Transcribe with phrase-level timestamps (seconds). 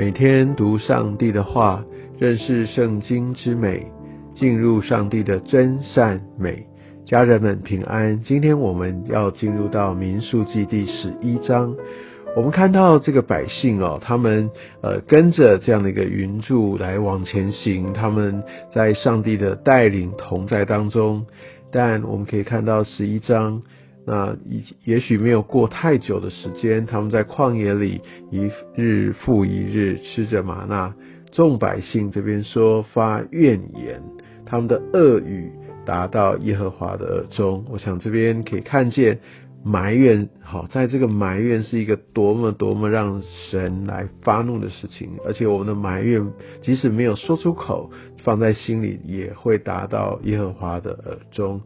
[0.00, 1.84] 每天读上帝的话，
[2.18, 3.86] 认识圣经之美，
[4.34, 6.66] 进入上帝的真善美。
[7.04, 8.22] 家人们平安。
[8.24, 11.76] 今天我们要进入到民数记第十一章。
[12.34, 21.26] 我们看到这个百姓哦，他们呃跟着这样的一个云柱来往前行，他们在上帝的带领同在当中。
[21.70, 23.60] 但我们可以看到十一章。
[24.12, 28.00] 那也也许没有过太久的时间，他们在旷野里
[28.32, 30.92] 一日复一日吃着玛纳，
[31.30, 34.02] 众百姓这边说发怨言，
[34.44, 35.52] 他们的恶语
[35.86, 37.64] 达到耶和华的耳中。
[37.70, 39.20] 我想这边可以看见
[39.62, 46.32] 埋怨，好，在这个埋怨是一个多么多么让神来发怒的事情，而且我们的埋怨
[46.62, 47.92] 即使没有说出口，
[48.24, 51.60] 放在心里也会达到耶和华的耳中。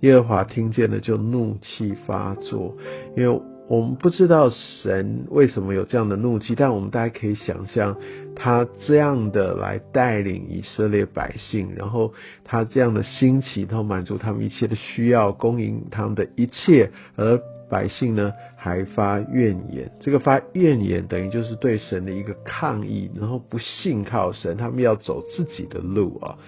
[0.00, 2.76] 耶和华听见了，就怒气发作，
[3.16, 7.96] 因为我们不知道神为什么有这样的怒气，但我们大家可以想象，
[8.34, 12.14] 他这样的来带领以色列百姓，然后
[12.44, 26.38] 他这样的兴起，然后满足他们一切的需要，供应他们的一切，而百姓呢还发怨言，这个发怨言等于就是对神的一个抗议，然后不信靠神，他们要走自己的路啊，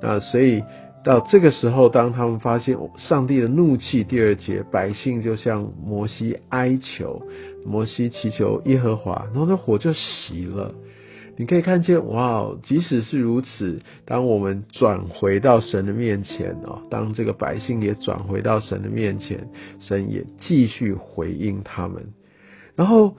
[0.00, 0.64] 那所以。
[1.06, 7.22] 到这个时候，当他们发现上帝的怒气，第二节，百姓就向摩西哀求，
[7.64, 10.74] 摩西祈求耶和华，然后那火就熄了。
[11.36, 19.46] 你可以看见，哇，即使是如此，当我们转回到神的面前哦，当这个百姓也转回到神的面前，
[19.78, 22.08] 神也继续回应他们，
[22.74, 23.14] 然后。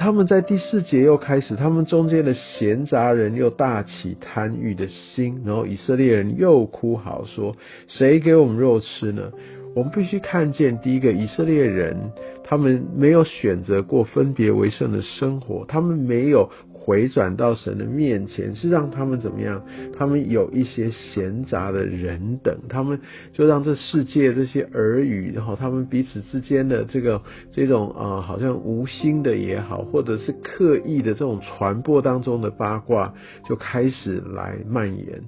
[0.00, 7.54] 他们在第四节又开始，他们中间的闲杂人又大起贪欲的心，然后以色列人又哭嚎说
[7.86, 9.30] ：“谁给我们肉吃呢？”
[9.76, 12.12] 我们必须看见，第一个以色列人，
[12.42, 16.50] 他们没有选择过分别为圣的生活，他们没有。
[16.90, 19.64] 回转到神的面前，是让他们怎么样？
[19.96, 22.98] 他们有一些闲杂的人等，他们
[23.32, 33.14] 就让这世界这些耳语，然后他们彼此之间的这个这种啊，好像无心的也好，或者是刻意的这种传播当中的八卦，
[33.48, 35.22] 就开始来蔓延。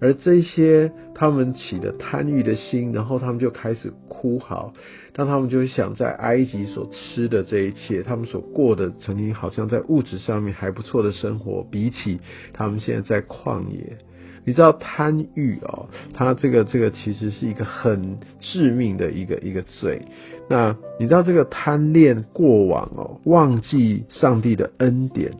[0.00, 4.74] 而这些他们起的贪欲的心，然后他们就开始哭嚎。
[5.14, 12.18] 当他们就想在埃及所吃的这一切，他们所过的曾经好像在物质上面还不错的生活，比起
[12.52, 13.96] 他们现在在旷野，
[14.44, 20.02] 你知道贪欲哦，它这个这个其实是一个很致命的一个一个罪。
[20.50, 25.30] 那你知道这个贪恋过往哦，忘记上帝的恩典。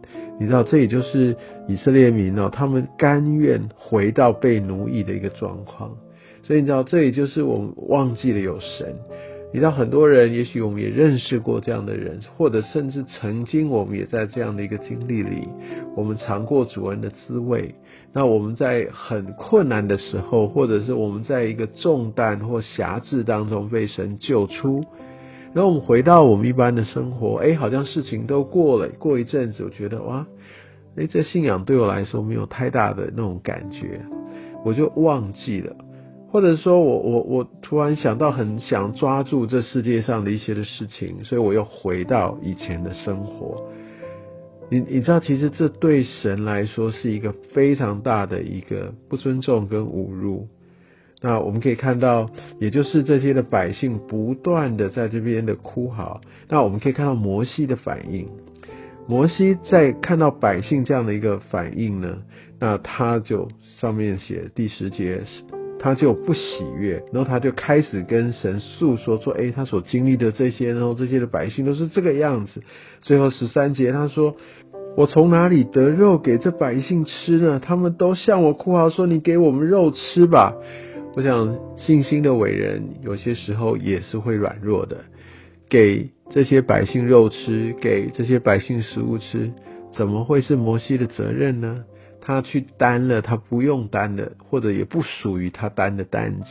[0.40, 1.36] 你知道，这也就是
[1.68, 5.96] 以色列民哦，他们甘愿回到被奴役的一个状况。
[6.42, 8.96] 所以你知道，这也就是我们忘记了有神。
[9.54, 15.46] 你知道，很多人，也许我们也认识过这样的人，或者甚至曾经我们也在这样的一个经历里，
[15.94, 17.72] 我们尝过主恩的滋味。
[18.12, 24.84] 那我们在很困难的时候，或者是我们在一个重担或辖制当中被神救出。
[25.52, 30.26] 然后我们回到我们一般的生活，哎，好像事情都过了，过一阵子，我觉得哇，
[30.96, 34.00] 哎，这信仰对我来说没有太大的那种感觉，
[34.64, 35.76] 我就忘记了，
[36.34, 43.70] 或者说我我我突然想到很想抓住这世界上的一些的事情，所以我又回到以前的生活。
[44.68, 50.48] 你你知道，其实这对神来说是一个非常大的一个不尊重跟侮辱。
[51.22, 52.28] 那我们可以看到，
[52.58, 56.20] 也就是这些的百姓不断的在这边的哭嚎。
[56.48, 58.26] 那我们可以看到摩西的反应。
[59.06, 62.22] 摩西在看到百姓这样的一个反应呢，
[62.58, 63.46] 那他就
[63.78, 65.22] 上面写第十节，
[65.84, 72.62] 他就不喜悦，然后他就开始跟神诉说说，哎，他所经历的这些，然后这些的百姓都是这个样子。
[73.02, 74.34] 最后十三节他说，
[74.96, 77.60] 我从哪里得肉给这百姓吃呢？
[77.62, 80.54] 他们都向我哭嚎说，你给我们肉吃吧。
[81.16, 84.96] 我想，信心的伟人有些时候也是会软弱的。
[85.68, 89.50] 给这些百姓肉吃，给这些百姓食物吃，
[89.92, 91.84] 怎么会是摩西的责任呢？
[92.26, 96.46] 他去担了他不用担的，或者也不属于他担的担子，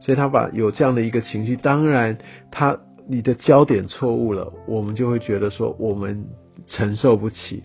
[0.00, 1.54] 所以他把有这样的一个情绪。
[1.54, 2.18] 当然，
[2.50, 6.24] 他你的焦点错误了，我们就会觉得说我们
[6.66, 7.62] 承受不起。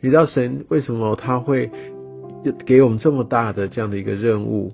[0.00, 1.70] 你知道神为什么他会
[2.64, 4.72] 给我们这么大的这样的一个任务？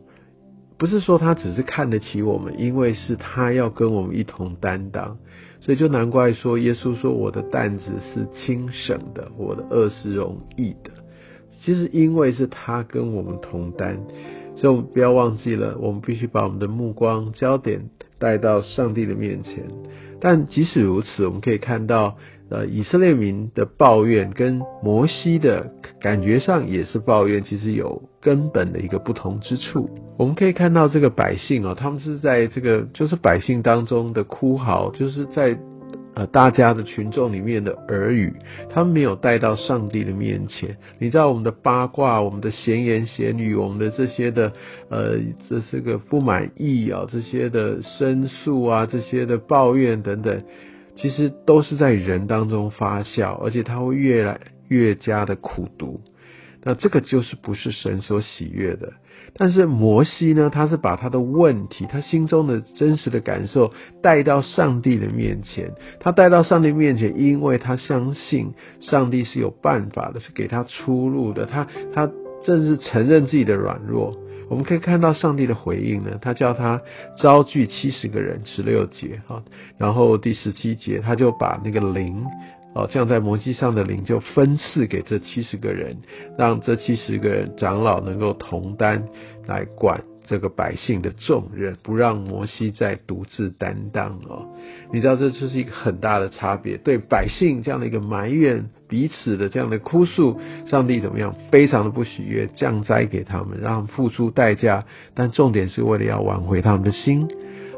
[0.77, 5.17] 不是说他只是看得起我们，因为是他要跟我们一同担当，
[5.61, 11.00] 所以就难怪说耶稣说我的担子是轻省的，我的恶是容易的。
[11.63, 13.99] 其实因为是他跟我们同担，
[14.57, 19.65] 所以我们不要忘记了，我们必须把我们的目光焦点带到上帝的面前。
[20.21, 22.17] 但即使如此，我们可以看到
[22.49, 29.89] 呃以色列民的抱怨跟摩西的感觉上也是抱怨，其实有根本的一个不同之处。
[30.19, 35.59] 我们可以看到这个百姓哦，他们是在这个就是百姓当中的哭嚎，就是在。
[36.15, 38.35] 呃，大家的群众里面的耳语，
[38.69, 40.77] 他们没有带到上帝的面前。
[40.99, 44.53] 你知道我们的八卦、我们的闲言闲语、我们的这些的
[44.89, 45.19] 呃，
[45.49, 50.43] 这是个不满意啊，这些的申诉啊，这些的抱怨等等，
[50.97, 56.01] 其实都是在人当中发酵，而且它会越来越加的苦毒。
[56.63, 58.93] 那这个就是不是神所喜悦的。
[59.35, 63.73] 但是摩西呢，他是把他的问题，他心中的真实的感受
[64.03, 65.73] 带到上帝的面前。
[66.01, 71.47] 他带到上帝面前，因为他相信上帝是有办法的，是给他出路的。
[71.47, 72.11] 他他
[72.43, 74.17] 正是承认自己的软弱。
[74.49, 76.83] 我们可以看到上帝的回应呢，他叫他
[77.17, 79.45] 招聚七十个人，十六节哈，
[79.79, 82.27] 然后第十七节他就把那个灵。
[82.73, 85.97] 哦，这样在摩西上的灵就分赐给这七十个人，
[86.39, 89.09] 让这七十个人长老能够同担
[89.47, 94.47] 来管这个百姓的重任，不让摩西再独自担当哦。
[94.93, 101.35] 你知道这就是一个很大的差别，对百姓这样的一个埋怨，彼此的这样的哭诉，上帝怎么样？
[101.51, 104.85] 非常的不喜悦，降灾给他们，让他们付出代价，
[105.15, 107.27] 但重点是为了要挽回他们的心。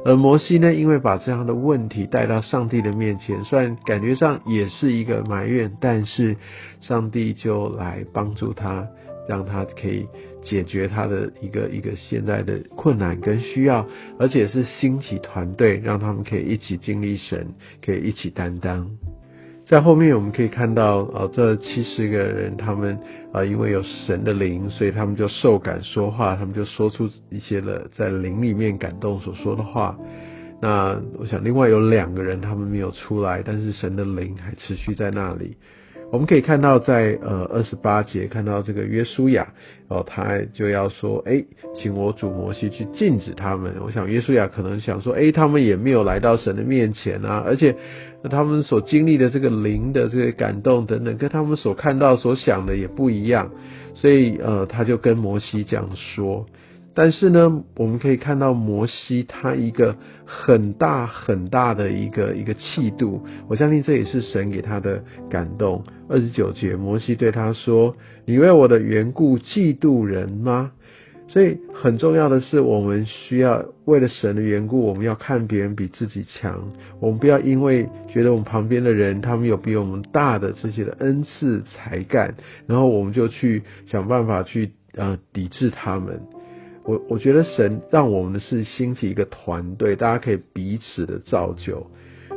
[0.04, 6.36] 而摩西呢，因为把这样的问题带到上帝的面前，虽然感觉上也是一个埋怨，但是
[6.80, 8.88] 上帝就来帮助他，
[9.28, 10.08] 让他可以
[10.42, 13.86] 解决他的一个一个现在的困难跟需要，
[14.18, 17.54] 而且是兴起团队，让他们可以一起经历神，
[17.84, 18.90] 可以一起担当。
[19.64, 22.98] 在后面我们可以看到，呃，这七十个人，他们
[23.32, 29.96] 啊，因为有神的灵，所以他们就受感说话，他们就说出一些了在灵里面感动所说的话。
[30.60, 35.56] 那我想，另外有两个人他们没有出来，但是神的灵还持续在那里。
[36.10, 39.48] 我们可以看到，在呃二十八节看到这个约书亚，
[39.88, 41.42] 哦，他就要说，哎，
[41.74, 43.72] 请我主摩西去禁止他们。
[43.82, 47.74] 我想约书亚可能想说，哎，他们也没有来到神的面前啊，而且
[48.22, 53.50] 那他们所经历的这个灵的这个感动等等，跟他们所看到、所想的也不一样，
[53.94, 56.46] 所以呃，他就跟摩西这样说。
[56.94, 59.96] 但是呢，我们可以看到摩西他一个
[60.26, 65.84] 很大很大的一个一个气度，我相信这也是神给他的感动。
[66.08, 67.96] 二十九节，摩西对他说
[68.26, 70.72] ：“你为我的缘故嫉妒人吗？”
[71.32, 76.70] 所以很重要的是，我们需要为了神的缘故，我们要看别人比自己强，
[77.00, 82.34] 我们不要因为觉得我们旁边的人他们有比我们大的这些的恩赐才干，
[82.66, 86.20] 然后我们就去想办法去呃抵制他们。
[86.84, 91.86] 我我觉得神让我们的是兴起一个团队，大家可以彼此的造就。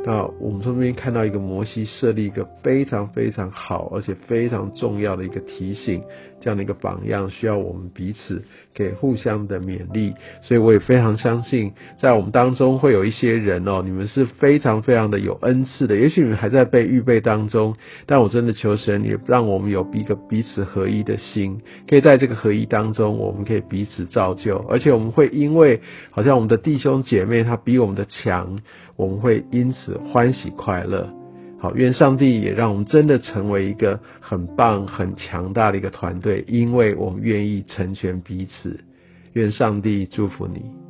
[0.06, 6.00] 那我们从这边看到一个摩西设立一个非常非常好而且非常重要的一个提醒，
[6.40, 8.44] 这样的一个榜样，需要我们彼此
[8.74, 10.14] 给互相的勉励。
[10.42, 17.74] 所以我也非常相信，在我们当中会有一些人哦，你们是非常非常的有恩赐的，也许你们还在被预备当中。
[18.06, 25.80] 但我真的求神也让我们有一个彼此合一的心，可以在这个合一当中，我们可以彼此造就，而且我们会因为
[26.10, 28.58] 好像我们的弟兄姐妹他比我们的强。
[28.96, 31.25] 我们会因此欢喜快乐。
[31.58, 38.78] 好，愿上帝也让我们真的成为一个很棒、很强大的一个团队，因为我们愿意成全彼此。
[39.32, 40.85] 愿上帝祝福你。